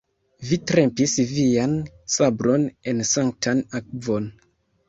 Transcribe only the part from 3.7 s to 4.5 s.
akvon.